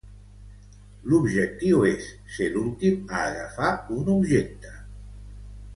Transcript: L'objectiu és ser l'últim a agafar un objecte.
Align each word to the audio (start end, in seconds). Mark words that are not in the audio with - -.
L'objectiu 1.11 1.83
és 1.91 2.07
ser 2.37 2.49
l'últim 2.55 2.99
a 3.17 3.21
agafar 3.27 3.71
un 3.99 4.13
objecte. 4.19 4.73